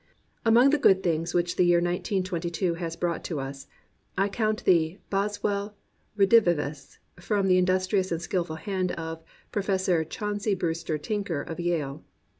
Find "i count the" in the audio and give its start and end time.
4.17-4.97